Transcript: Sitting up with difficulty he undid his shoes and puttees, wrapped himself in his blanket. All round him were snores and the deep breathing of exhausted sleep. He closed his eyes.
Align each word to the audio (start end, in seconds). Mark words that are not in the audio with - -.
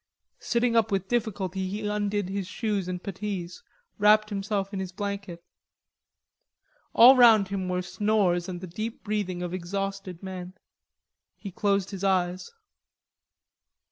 Sitting 0.39 0.75
up 0.75 0.91
with 0.91 1.07
difficulty 1.07 1.67
he 1.69 1.85
undid 1.87 2.27
his 2.27 2.47
shoes 2.47 2.87
and 2.87 3.03
puttees, 3.03 3.61
wrapped 3.99 4.29
himself 4.31 4.73
in 4.73 4.79
his 4.79 4.91
blanket. 4.91 5.43
All 6.95 7.15
round 7.15 7.49
him 7.49 7.69
were 7.69 7.83
snores 7.83 8.49
and 8.49 8.61
the 8.61 8.65
deep 8.65 9.03
breathing 9.03 9.43
of 9.43 9.53
exhausted 9.53 10.21
sleep. 10.21 10.57
He 11.37 11.51
closed 11.51 11.91
his 11.91 12.03
eyes. 12.03 12.51